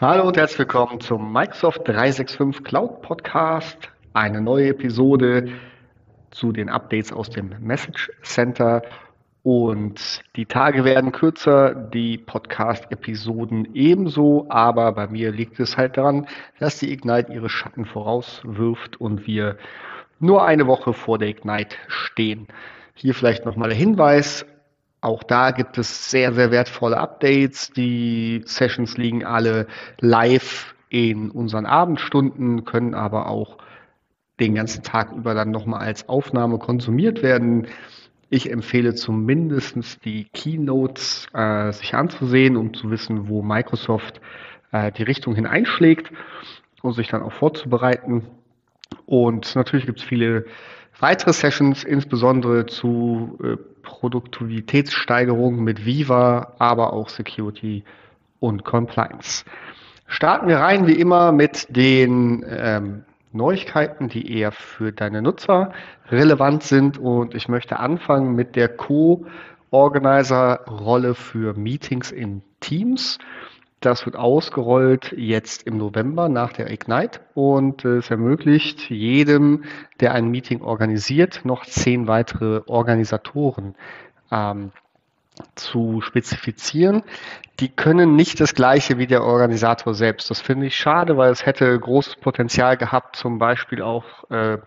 Hallo 0.00 0.26
und 0.26 0.36
herzlich 0.36 0.58
willkommen 0.58 1.00
zum 1.00 1.32
Microsoft 1.32 1.86
365 1.86 2.64
Cloud 2.64 3.00
Podcast. 3.02 3.90
Eine 4.12 4.40
neue 4.40 4.70
Episode 4.70 5.52
zu 6.32 6.50
den 6.50 6.68
Updates 6.68 7.12
aus 7.12 7.30
dem 7.30 7.54
Message 7.60 8.10
Center. 8.24 8.82
Und 9.44 10.24
die 10.34 10.46
Tage 10.46 10.84
werden 10.84 11.12
kürzer, 11.12 11.76
die 11.76 12.18
Podcast-Episoden 12.18 13.72
ebenso, 13.76 14.46
aber 14.48 14.90
bei 14.90 15.06
mir 15.06 15.30
liegt 15.30 15.60
es 15.60 15.76
halt 15.76 15.96
daran, 15.96 16.26
dass 16.58 16.80
die 16.80 16.92
Ignite 16.92 17.32
ihre 17.32 17.48
Schatten 17.48 17.84
vorauswirft 17.84 19.00
und 19.00 19.28
wir 19.28 19.58
nur 20.18 20.44
eine 20.44 20.66
Woche 20.66 20.92
vor 20.92 21.18
der 21.18 21.28
Ignite 21.28 21.76
stehen. 21.86 22.48
Hier 22.94 23.14
vielleicht 23.14 23.46
nochmal 23.46 23.68
der 23.68 23.78
Hinweis, 23.78 24.44
auch 25.04 25.22
da 25.22 25.50
gibt 25.50 25.76
es 25.76 26.10
sehr, 26.10 26.32
sehr 26.32 26.50
wertvolle 26.50 26.96
Updates. 26.96 27.70
Die 27.70 28.42
Sessions 28.46 28.96
liegen 28.96 29.24
alle 29.24 29.66
live 30.00 30.74
in 30.88 31.30
unseren 31.30 31.66
Abendstunden, 31.66 32.64
können 32.64 32.94
aber 32.94 33.28
auch 33.28 33.58
den 34.40 34.54
ganzen 34.54 34.82
Tag 34.82 35.12
über 35.12 35.34
dann 35.34 35.50
nochmal 35.50 35.80
als 35.80 36.08
Aufnahme 36.08 36.58
konsumiert 36.58 37.22
werden. 37.22 37.66
Ich 38.30 38.50
empfehle 38.50 38.94
zumindest 38.94 40.04
die 40.04 40.24
Keynotes 40.32 41.26
äh, 41.34 41.70
sich 41.72 41.94
anzusehen, 41.94 42.56
um 42.56 42.72
zu 42.72 42.90
wissen, 42.90 43.28
wo 43.28 43.42
Microsoft 43.42 44.20
äh, 44.72 44.90
die 44.90 45.02
Richtung 45.02 45.34
hineinschlägt 45.34 46.10
und 46.82 46.94
sich 46.94 47.08
dann 47.08 47.22
auch 47.22 47.32
vorzubereiten. 47.32 48.24
Und 49.06 49.54
natürlich 49.54 49.86
gibt 49.86 49.98
es 49.98 50.04
viele 50.04 50.46
weitere 51.00 51.32
Sessions, 51.32 51.84
insbesondere 51.84 52.66
zu 52.66 53.38
äh, 53.42 53.56
Produktivitätssteigerung 53.82 55.62
mit 55.62 55.84
Viva, 55.84 56.54
aber 56.58 56.92
auch 56.92 57.08
Security 57.08 57.84
und 58.40 58.64
Compliance. 58.64 59.44
Starten 60.06 60.48
wir 60.48 60.58
rein 60.58 60.86
wie 60.86 60.94
immer 60.94 61.32
mit 61.32 61.66
den 61.74 62.44
ähm, 62.48 63.04
Neuigkeiten, 63.32 64.08
die 64.08 64.32
eher 64.32 64.52
für 64.52 64.92
deine 64.92 65.22
Nutzer 65.22 65.72
relevant 66.10 66.62
sind. 66.62 66.98
Und 66.98 67.34
ich 67.34 67.48
möchte 67.48 67.80
anfangen 67.80 68.34
mit 68.34 68.54
der 68.54 68.68
Co-Organizer-Rolle 68.68 71.14
für 71.14 71.54
Meetings 71.54 72.12
in 72.12 72.42
Teams. 72.60 73.18
Das 73.80 74.06
wird 74.06 74.16
ausgerollt 74.16 75.14
jetzt 75.16 75.66
im 75.66 75.76
November 75.76 76.28
nach 76.28 76.52
der 76.52 76.70
Ignite 76.70 77.20
und 77.34 77.84
es 77.84 78.10
ermöglicht 78.10 78.88
jedem, 78.90 79.64
der 80.00 80.12
ein 80.12 80.30
Meeting 80.30 80.62
organisiert, 80.62 81.42
noch 81.44 81.66
zehn 81.66 82.06
weitere 82.06 82.62
Organisatoren 82.66 83.74
ähm, 84.30 84.72
zu 85.54 86.00
spezifizieren. 86.00 87.02
Die 87.60 87.68
können 87.68 88.16
nicht 88.16 88.40
das 88.40 88.54
gleiche 88.54 88.98
wie 88.98 89.06
der 89.06 89.22
Organisator 89.22 89.94
selbst. 89.94 90.30
Das 90.30 90.40
finde 90.40 90.66
ich 90.66 90.76
schade, 90.76 91.16
weil 91.16 91.30
es 91.30 91.46
hätte 91.46 91.78
großes 91.78 92.16
Potenzial 92.16 92.76
gehabt, 92.76 93.16
zum 93.16 93.38
Beispiel 93.38 93.82
auch 93.82 94.04
äh, 94.30 94.58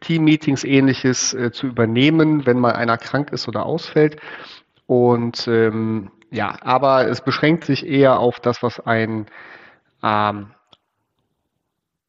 Team-Meetings 0.00 0.64
ähnliches 0.64 1.34
äh, 1.34 1.52
zu 1.52 1.66
übernehmen, 1.66 2.46
wenn 2.46 2.58
mal 2.58 2.72
einer 2.72 2.98
krank 2.98 3.32
ist 3.32 3.48
oder 3.48 3.66
ausfällt. 3.66 4.16
Und 4.86 5.46
ähm, 5.48 6.10
ja, 6.30 6.56
aber 6.62 7.08
es 7.08 7.20
beschränkt 7.20 7.64
sich 7.64 7.86
eher 7.86 8.18
auf 8.18 8.40
das, 8.40 8.62
was 8.62 8.80
ein 8.80 9.26
ähm, 10.02 10.50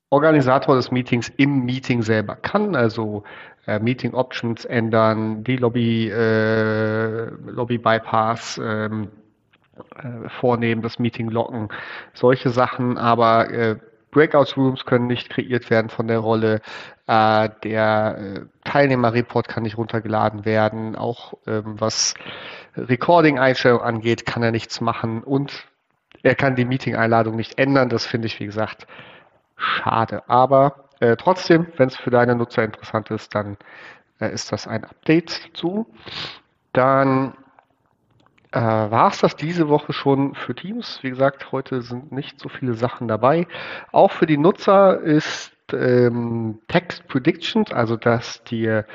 Organisator 0.09 0.75
des 0.75 0.91
Meetings 0.91 1.29
im 1.37 1.65
Meeting 1.65 2.01
selber 2.01 2.35
kann, 2.35 2.75
also 2.75 3.23
äh, 3.65 3.79
Meeting 3.79 4.13
Options 4.13 4.65
ändern, 4.65 5.43
die 5.43 5.57
Lobby, 5.57 6.09
äh, 6.09 7.29
Lobby 7.45 7.77
Bypass 7.77 8.59
ähm, 8.63 9.09
äh, 9.95 10.29
vornehmen, 10.29 10.81
das 10.81 10.99
Meeting 10.99 11.29
locken, 11.29 11.69
solche 12.13 12.49
Sachen, 12.49 12.97
aber 12.97 13.49
äh, 13.49 13.77
Breakout 14.11 14.57
Rooms 14.57 14.85
können 14.85 15.07
nicht 15.07 15.29
kreiert 15.29 15.69
werden 15.69 15.89
von 15.89 16.07
der 16.07 16.19
Rolle. 16.19 16.61
Äh, 17.07 17.49
der 17.63 18.17
äh, 18.17 18.41
Teilnehmerreport 18.65 19.47
kann 19.47 19.63
nicht 19.63 19.77
runtergeladen 19.77 20.45
werden. 20.45 20.97
Auch 20.97 21.33
ähm, 21.47 21.79
was 21.79 22.13
Recording-Einstellung 22.75 23.81
angeht, 23.81 24.25
kann 24.25 24.43
er 24.43 24.51
nichts 24.51 24.81
machen 24.81 25.23
und 25.23 25.67
er 26.23 26.35
kann 26.35 26.55
die 26.55 26.65
Meeting-Einladung 26.65 27.35
nicht 27.35 27.57
ändern. 27.57 27.89
Das 27.89 28.05
finde 28.05 28.27
ich, 28.27 28.39
wie 28.39 28.45
gesagt, 28.45 28.87
schade. 29.55 30.23
Aber 30.29 30.85
äh, 30.99 31.15
trotzdem, 31.15 31.67
wenn 31.77 31.87
es 31.87 31.95
für 31.95 32.11
deine 32.11 32.35
Nutzer 32.35 32.63
interessant 32.63 33.09
ist, 33.09 33.33
dann 33.33 33.57
äh, 34.19 34.31
ist 34.31 34.51
das 34.51 34.67
ein 34.67 34.85
Update 34.85 35.49
zu. 35.53 35.87
Dann 36.73 37.33
äh, 38.51 38.59
war 38.59 39.09
es 39.09 39.19
das 39.19 39.35
diese 39.35 39.67
Woche 39.67 39.93
schon 39.93 40.35
für 40.35 40.53
Teams. 40.53 40.99
Wie 41.01 41.09
gesagt, 41.09 41.51
heute 41.51 41.81
sind 41.81 42.11
nicht 42.11 42.39
so 42.39 42.49
viele 42.49 42.75
Sachen 42.75 43.07
dabei. 43.07 43.47
Auch 43.91 44.11
für 44.11 44.25
die 44.25 44.37
Nutzer 44.37 44.99
ist 44.99 45.53
ähm, 45.73 46.59
Text 46.67 47.07
Predictions, 47.07 47.71
also 47.71 47.95
dass 47.95 48.43
dir 48.43 48.85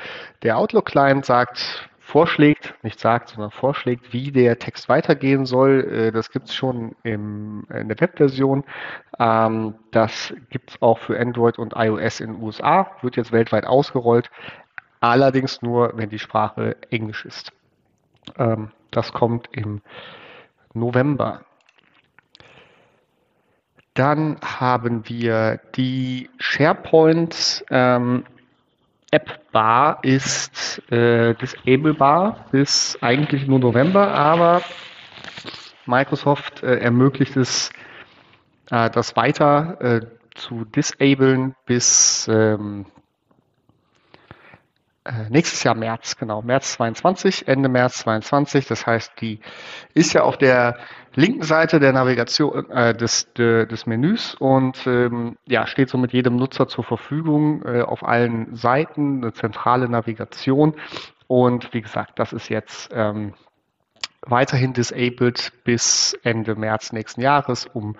der 0.43 0.57
Outlook-Client 0.57 1.25
sagt, 1.25 1.89
vorschlägt, 2.07 2.73
nicht 2.83 3.01
sagt, 3.01 3.29
sondern 3.29 3.51
vorschlägt, 3.51 4.13
wie 4.13 4.31
der 4.31 4.59
Text 4.59 4.87
weitergehen 4.87 5.45
soll. 5.45 5.83
Äh, 5.83 6.11
das 6.13 6.31
gibt 6.31 6.47
es 6.47 6.55
schon 6.55 6.95
im, 7.03 7.67
in 7.69 7.89
der 7.89 7.99
Webversion. 7.99 8.63
Ähm, 9.19 9.75
das 9.91 10.33
gibt 10.49 10.71
es 10.71 10.81
auch 10.81 10.99
für 10.99 11.19
Android 11.19 11.59
und 11.59 11.73
iOS 11.75 12.21
in 12.21 12.33
den 12.33 12.41
USA, 12.41 12.89
wird 13.01 13.17
jetzt 13.17 13.33
weltweit 13.33 13.65
ausgerollt, 13.65 14.31
allerdings 15.01 15.61
nur, 15.61 15.97
wenn 15.97 16.09
die 16.09 16.19
Sprache 16.19 16.77
Englisch 16.91 17.25
ist. 17.25 17.51
Ähm, 18.37 18.71
das 18.91 19.11
kommt 19.11 19.49
im 19.51 19.81
November. 20.73 21.41
Dann 23.95 24.37
haben 24.41 25.09
wir 25.09 25.59
die 25.75 26.29
SharePoint 26.39 27.65
ähm, 27.69 28.23
App 29.11 29.51
Bar 29.51 29.99
ist 30.03 30.81
äh, 30.91 31.33
disablebar 31.35 32.45
bis 32.51 32.97
eigentlich 33.01 33.47
nur 33.47 33.59
November, 33.59 34.11
aber 34.11 34.61
Microsoft 35.85 36.63
äh, 36.63 36.79
ermöglicht 36.79 37.37
es, 37.37 37.71
äh, 38.69 38.89
das 38.89 39.15
weiter 39.15 39.77
äh, 39.79 40.01
zu 40.35 40.65
disablen 40.65 41.55
bis 41.65 42.27
ähm, 42.31 42.85
äh, 45.05 45.29
nächstes 45.29 45.63
Jahr 45.63 45.75
März, 45.75 46.17
genau, 46.17 46.41
März 46.41 46.73
22, 46.73 47.47
Ende 47.47 47.69
März 47.69 47.99
22. 47.99 48.67
Das 48.67 48.85
heißt, 48.85 49.13
die 49.21 49.39
ist 49.93 50.13
ja 50.13 50.23
auf 50.23 50.37
der 50.37 50.77
linken 51.17 51.41
Seite 51.41 51.79
der 51.79 51.93
Navigation 51.93 52.69
äh, 52.69 52.93
des, 52.93 53.33
de, 53.33 53.65
des 53.65 53.87
Menüs 53.87 54.35
und 54.35 54.85
ähm, 54.85 55.35
ja, 55.47 55.65
steht 55.65 55.89
somit 55.89 56.13
jedem 56.13 56.35
Nutzer 56.35 56.67
zur 56.67 56.83
Verfügung 56.83 57.63
äh, 57.65 57.81
auf 57.81 58.03
allen 58.03 58.55
Seiten, 58.55 59.23
eine 59.23 59.33
zentrale 59.33 59.89
Navigation. 59.89 60.75
Und 61.25 61.73
wie 61.73 61.81
gesagt, 61.81 62.19
das 62.19 62.33
ist 62.33 62.49
jetzt 62.49 62.91
ähm, 62.93 63.33
weiterhin 64.21 64.73
disabled 64.73 65.51
bis 65.63 66.17
Ende 66.21 66.55
März 66.55 66.93
nächsten 66.93 67.21
Jahres, 67.21 67.65
um 67.65 67.95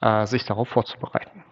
äh, 0.00 0.24
sich 0.26 0.44
darauf 0.44 0.68
vorzubereiten. 0.68 1.42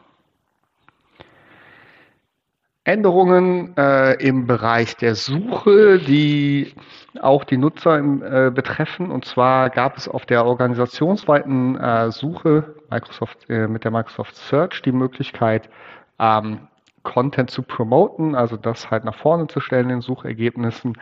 Änderungen 2.85 3.75
äh, 3.79 4.13
im 4.23 4.47
Bereich 4.47 4.97
der 4.97 5.15
Suche, 5.15 5.99
die 5.99 6.75
auch 7.21 7.45
die 7.45 7.57
Nutzer 7.57 7.99
im, 7.99 8.23
äh, 8.23 8.51
betreffen. 8.51 9.11
Und 9.11 9.25
zwar 9.25 9.71
gab 9.71 9.97
es 9.97 10.07
auf 10.07 10.27
der 10.27 10.45
organisationsweiten 10.45 11.81
äh, 11.81 12.11
Suche 12.11 12.75
Microsoft, 12.91 13.49
äh, 13.49 13.69
mit 13.69 13.85
der 13.85 13.91
Microsoft 13.91 14.37
Search 14.37 14.83
die 14.83 14.93
Möglichkeit, 14.93 15.71
ähm, 16.19 16.69
Content 17.03 17.51
zu 17.51 17.63
promoten, 17.63 18.35
also 18.35 18.57
das 18.57 18.91
halt 18.91 19.05
nach 19.05 19.17
vorne 19.17 19.47
zu 19.47 19.61
stellen 19.61 19.91
in 19.91 20.01
Suchergebnissen. 20.01 20.99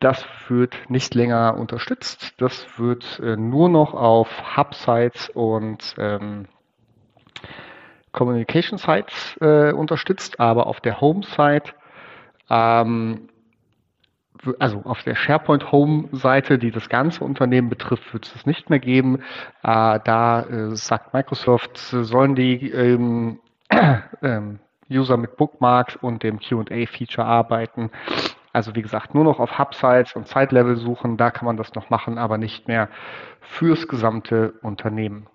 Das 0.00 0.26
wird 0.48 0.74
nicht 0.88 1.14
länger 1.14 1.56
unterstützt. 1.56 2.34
Das 2.38 2.66
wird 2.78 3.20
äh, 3.20 3.36
nur 3.36 3.68
noch 3.68 3.94
auf 3.94 4.56
Hub-Sites 4.56 5.28
und 5.30 5.94
ähm, 5.98 6.46
Communication 8.12 8.78
Sites 8.78 9.36
äh, 9.40 9.72
unterstützt, 9.72 10.38
aber 10.38 10.66
auf 10.66 10.80
der 10.80 11.00
Home-Site, 11.00 11.72
ähm, 12.50 13.28
also 14.58 14.82
auf 14.84 15.02
der 15.02 15.14
SharePoint 15.14 15.70
Home-Seite, 15.72 16.58
die 16.58 16.70
das 16.70 16.88
ganze 16.88 17.24
Unternehmen 17.24 17.68
betrifft, 17.68 18.12
wird 18.12 18.26
es 18.26 18.34
es 18.34 18.46
nicht 18.46 18.70
mehr 18.70 18.80
geben. 18.80 19.22
Äh, 19.62 20.00
da 20.04 20.42
äh, 20.42 20.76
sagt 20.76 21.14
Microsoft, 21.14 21.76
sollen 21.78 22.34
die 22.34 22.70
ähm, 22.70 23.38
ähm, 24.22 24.58
User 24.90 25.16
mit 25.16 25.36
Bookmarks 25.36 25.96
und 25.96 26.22
dem 26.22 26.38
QA-Feature 26.38 27.26
arbeiten. 27.26 27.90
Also 28.52 28.74
wie 28.74 28.82
gesagt, 28.82 29.14
nur 29.14 29.24
noch 29.24 29.38
auf 29.38 29.58
Hub-Sites 29.58 30.14
und 30.14 30.28
Site-Level 30.28 30.76
suchen, 30.76 31.16
da 31.16 31.30
kann 31.30 31.46
man 31.46 31.56
das 31.56 31.74
noch 31.74 31.88
machen, 31.88 32.18
aber 32.18 32.36
nicht 32.36 32.68
mehr 32.68 32.88
fürs 33.40 33.88
gesamte 33.88 34.52
Unternehmen. 34.60 35.26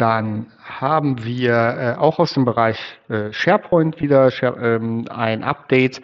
Dann 0.00 0.46
haben 0.64 1.26
wir 1.26 1.52
äh, 1.52 2.00
auch 2.00 2.18
aus 2.18 2.32
dem 2.32 2.46
Bereich 2.46 2.78
äh, 3.10 3.34
SharePoint 3.34 4.00
wieder 4.00 4.30
Share, 4.30 4.56
ähm, 4.58 5.04
ein 5.10 5.44
Update. 5.44 6.00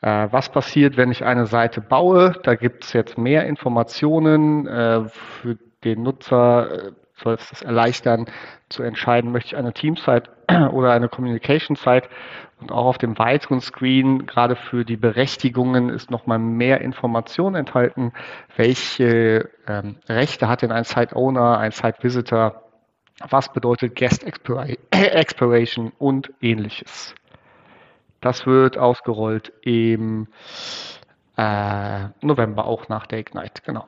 Äh, 0.00 0.28
was 0.30 0.48
passiert, 0.48 0.96
wenn 0.96 1.10
ich 1.10 1.26
eine 1.26 1.44
Seite 1.44 1.82
baue? 1.82 2.32
Da 2.42 2.54
gibt 2.54 2.84
es 2.84 2.94
jetzt 2.94 3.18
mehr 3.18 3.44
Informationen. 3.46 4.66
Äh, 4.66 5.04
für 5.10 5.58
den 5.84 6.04
Nutzer, 6.04 6.86
äh, 6.86 6.92
soll 7.22 7.34
es 7.34 7.50
das 7.50 7.60
erleichtern, 7.60 8.24
zu 8.70 8.82
entscheiden, 8.82 9.30
möchte 9.30 9.48
ich 9.48 9.56
eine 9.58 9.74
Team-Site 9.74 10.30
oder 10.72 10.92
eine 10.92 11.10
Communication-Site. 11.10 12.08
Und 12.62 12.72
auch 12.72 12.86
auf 12.86 12.96
dem 12.96 13.18
weiteren 13.18 13.60
Screen, 13.60 14.24
gerade 14.24 14.56
für 14.56 14.86
die 14.86 14.96
Berechtigungen, 14.96 15.90
ist 15.90 16.10
nochmal 16.10 16.38
mehr 16.38 16.80
Information 16.80 17.56
enthalten. 17.56 18.14
Welche 18.56 19.50
ähm, 19.68 19.96
Rechte 20.08 20.48
hat 20.48 20.62
denn 20.62 20.72
ein 20.72 20.84
Site-Owner, 20.84 21.58
ein 21.58 21.72
Site-Visitor? 21.72 22.63
Was 23.20 23.52
bedeutet 23.52 23.94
Guest 23.94 24.24
Expiration 24.90 25.92
und 25.98 26.32
ähnliches? 26.40 27.14
Das 28.20 28.46
wird 28.46 28.78
ausgerollt 28.78 29.52
im 29.62 30.28
äh, 31.36 32.08
November, 32.20 32.66
auch 32.66 32.88
nach 32.88 33.06
der 33.06 33.18
Ignite, 33.18 33.62
genau. 33.64 33.86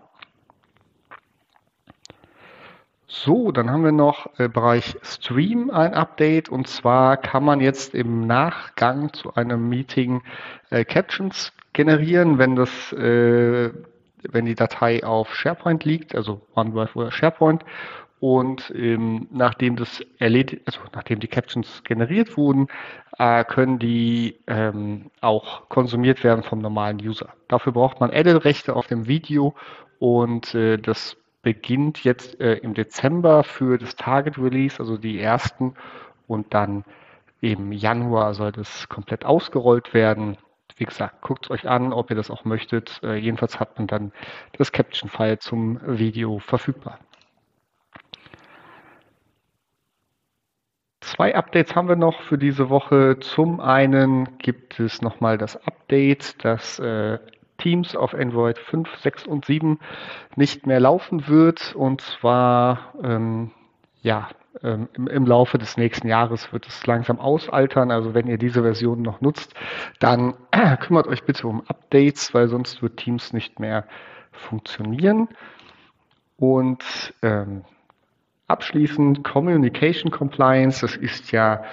So, 3.09 3.51
dann 3.51 3.71
haben 3.71 3.83
wir 3.83 3.93
noch 3.93 4.27
im 4.39 4.47
äh, 4.47 4.49
Bereich 4.49 4.97
Stream 5.03 5.71
ein 5.71 5.95
Update 5.95 6.49
und 6.49 6.69
zwar 6.69 7.17
kann 7.17 7.45
man 7.45 7.61
jetzt 7.61 7.95
im 7.95 8.27
Nachgang 8.27 9.13
zu 9.13 9.35
einem 9.35 9.69
Meeting 9.69 10.23
äh, 10.71 10.85
Captions 10.85 11.53
generieren, 11.73 12.39
wenn 12.39 12.57
das 12.57 12.93
äh, 12.93 13.71
wenn 14.23 14.45
die 14.45 14.55
Datei 14.55 15.05
auf 15.05 15.35
SharePoint 15.35 15.85
liegt, 15.85 16.15
also 16.15 16.43
OneDrive 16.55 16.97
oder 16.97 17.11
SharePoint 17.11 17.65
und 18.21 18.73
ähm, 18.75 19.29
nachdem 19.31 19.77
das 19.77 20.01
erledigt, 20.19 20.63
also 20.67 20.81
nachdem 20.95 21.21
die 21.21 21.29
Captions 21.29 21.83
generiert 21.85 22.37
wurden, 22.37 22.69
äh, 23.19 23.45
können 23.45 23.79
die 23.79 24.39
ähm, 24.47 25.11
auch 25.21 25.69
konsumiert 25.69 26.25
werden 26.25 26.43
vom 26.43 26.61
normalen 26.61 26.99
User. 26.99 27.29
Dafür 27.49 27.73
braucht 27.73 28.01
man 28.01 28.11
Edit-Rechte 28.11 28.75
auf 28.75 28.87
dem 28.87 29.07
Video 29.07 29.55
und 29.99 30.55
äh, 30.55 30.79
das 30.79 31.17
beginnt 31.43 32.05
jetzt 32.05 32.41
äh, 32.41 32.55
im 32.55 32.75
Dezember 32.75 33.45
für 33.45 33.79
das 33.79 33.97
Target 33.97 34.39
Release, 34.39 34.81
also 34.81 34.97
die 34.97 35.21
ersten 35.21 35.75
und 36.27 36.55
dann 36.55 36.85
im 37.41 37.71
Januar 37.71 38.35
soll 38.35 38.51
das 38.51 38.89
komplett 38.89 39.25
ausgerollt 39.25 39.95
werden. 39.95 40.39
Wie 40.77 40.85
gesagt, 40.85 41.23
guckt 41.23 41.47
es 41.47 41.51
euch 41.51 41.69
an, 41.69 41.93
ob 41.93 42.11
ihr 42.11 42.17
das 42.17 42.31
auch 42.31 42.45
möchtet. 42.45 43.01
Äh, 43.03 43.17
jedenfalls 43.17 43.61
hat 43.61 43.79
man 43.79 43.87
dann 43.87 44.13
das 44.59 44.73
Caption-File 44.73 45.39
zum 45.39 45.81
Video 45.87 46.39
verfügbar. 46.39 46.99
Zwei 51.07 51.37
Updates 51.37 51.77
haben 51.77 51.89
wir 51.89 51.95
noch 51.95 52.21
für 52.23 52.37
diese 52.37 52.69
Woche. 52.69 53.19
Zum 53.21 53.61
einen 53.61 54.39
gibt 54.39 54.81
es 54.81 55.03
nochmal 55.03 55.39
das 55.39 55.55
Update, 55.65 56.45
dass 56.45 56.81
äh, 56.81 57.21
Teams 57.59 57.95
auf 57.95 58.13
Android 58.13 58.59
5, 58.59 58.93
6 58.97 59.25
und 59.29 59.45
7 59.45 59.79
nicht 60.35 60.67
mehr 60.67 60.81
laufen 60.81 61.29
wird. 61.29 61.77
Und 61.77 62.01
zwar 62.01 62.93
ähm, 63.05 63.53
ja, 64.03 64.31
ähm, 64.65 64.89
im, 64.95 65.07
im, 65.07 65.27
Laufe 65.27 65.59
des 65.59 65.77
nächsten 65.77 66.09
Jahres 66.09 66.53
wird 66.53 66.67
es 66.67 66.85
langsam 66.89 67.21
ausaltern. 67.21 67.93
Also 67.93 68.13
wenn 68.13 68.27
ihr 68.27 68.37
diese 68.37 68.63
Version 68.63 69.01
noch 69.01 69.21
nutzt, 69.21 69.55
dann 70.01 70.35
äh, 70.51 70.77
kümmert 70.81 71.07
euch 71.07 71.23
bitte 71.23 71.47
um 71.47 71.63
Updates, 71.69 72.35
weil 72.35 72.49
sonst 72.49 72.83
wird 72.83 72.97
Teams 72.97 73.33
nicht 73.33 73.61
mehr 73.61 73.87
funktionieren. 74.33 75.29
Und 76.37 77.15
ähm, 77.23 77.63
Abschließend 78.49 79.25
Communication 79.25 80.11
Compliance, 80.11 80.81
das 80.81 80.97
ist 80.97 81.33
ja, 81.33 81.65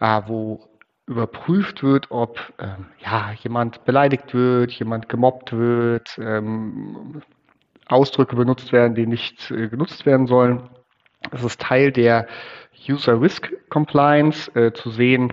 äh, 0.00 0.22
wo 0.26 0.68
überprüft 1.06 1.82
wird, 1.82 2.10
ob 2.10 2.40
ähm, 2.58 2.86
ja, 2.98 3.32
jemand 3.42 3.84
beleidigt 3.84 4.32
wird, 4.32 4.72
jemand 4.72 5.08
gemobbt 5.08 5.52
wird, 5.52 6.18
ähm, 6.18 7.22
Ausdrücke 7.88 8.36
benutzt 8.36 8.72
werden, 8.72 8.94
die 8.94 9.06
nicht 9.06 9.50
äh, 9.50 9.68
genutzt 9.68 10.06
werden 10.06 10.26
sollen. 10.26 10.70
Das 11.30 11.44
ist 11.44 11.60
Teil 11.60 11.92
der 11.92 12.26
User 12.88 13.20
Risk 13.20 13.52
Compliance, 13.68 14.50
äh, 14.54 14.72
zu 14.72 14.90
sehen, 14.90 15.32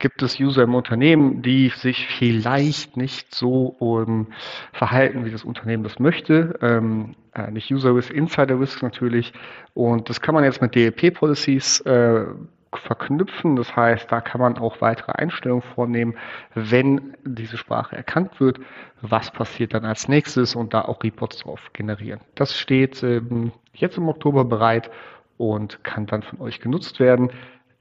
gibt 0.00 0.22
es 0.22 0.40
User 0.40 0.64
im 0.64 0.74
Unternehmen, 0.74 1.42
die 1.42 1.68
sich 1.68 2.08
vielleicht 2.08 2.96
nicht 2.96 3.32
so 3.34 3.76
um, 3.78 4.28
verhalten, 4.72 5.24
wie 5.24 5.30
das 5.30 5.44
Unternehmen 5.44 5.84
das 5.84 6.00
möchte. 6.00 6.58
Ähm, 6.62 7.14
äh, 7.34 7.50
nicht 7.50 7.70
User 7.70 7.94
Risk, 7.94 8.10
Insider 8.10 8.58
Risk 8.58 8.82
natürlich. 8.82 9.32
Und 9.74 10.08
das 10.08 10.20
kann 10.20 10.34
man 10.34 10.42
jetzt 10.42 10.60
mit 10.60 10.74
DLP-Policies 10.74 11.82
äh, 11.82 12.24
verknüpfen. 12.72 13.56
Das 13.56 13.76
heißt, 13.76 14.10
da 14.10 14.20
kann 14.20 14.40
man 14.40 14.56
auch 14.58 14.80
weitere 14.80 15.12
Einstellungen 15.12 15.62
vornehmen, 15.62 16.14
wenn 16.54 17.14
diese 17.24 17.58
Sprache 17.58 17.94
erkannt 17.94 18.40
wird. 18.40 18.58
Was 19.02 19.30
passiert 19.30 19.74
dann 19.74 19.84
als 19.84 20.08
nächstes 20.08 20.56
und 20.56 20.72
da 20.72 20.82
auch 20.82 21.02
Reports 21.04 21.38
drauf 21.38 21.70
generieren. 21.74 22.20
Das 22.34 22.58
steht 22.58 23.02
ähm, 23.02 23.52
jetzt 23.74 23.98
im 23.98 24.08
Oktober 24.08 24.44
bereit 24.44 24.90
und 25.36 25.84
kann 25.84 26.06
dann 26.06 26.22
von 26.22 26.40
euch 26.40 26.60
genutzt 26.60 27.00
werden, 27.00 27.30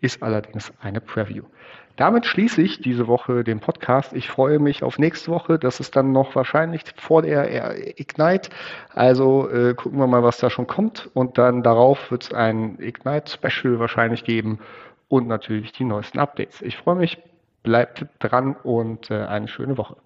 ist 0.02 0.24
allerdings 0.24 0.72
eine 0.82 1.02
Preview. 1.02 1.44
Damit 2.00 2.26
schließe 2.26 2.62
ich 2.62 2.80
diese 2.80 3.08
Woche 3.08 3.44
den 3.44 3.60
Podcast. 3.60 4.14
Ich 4.14 4.30
freue 4.30 4.58
mich 4.60 4.84
auf 4.84 5.00
nächste 5.00 5.32
Woche. 5.32 5.60
Das 5.60 5.82
ist 5.82 5.98
dann 5.98 6.14
noch 6.14 6.34
wahrscheinlich 6.34 6.84
vor 6.96 7.24
der 7.24 8.00
Ignite. 8.00 8.50
Also 8.94 9.50
äh, 9.50 9.74
gucken 9.74 10.00
wir 10.00 10.08
mal, 10.08 10.24
was 10.24 10.38
da 10.38 10.50
schon 10.50 10.66
kommt. 10.66 11.10
Und 11.14 11.38
dann 11.38 11.62
darauf 11.62 12.10
wird 12.10 12.24
es 12.24 12.34
ein 12.34 12.80
Ignite-Special 12.80 13.80
wahrscheinlich 13.80 14.24
geben 14.24 14.60
und 15.10 15.28
natürlich 15.28 15.74
die 15.74 15.84
neuesten 15.84 16.20
Updates. 16.20 16.62
Ich 16.62 16.78
freue 16.78 16.96
mich. 16.96 17.18
Bleibt 17.64 18.06
dran 18.20 18.56
und 18.64 19.12
äh, 19.12 19.26
eine 19.26 19.50
schöne 19.50 19.78
Woche. 19.78 19.98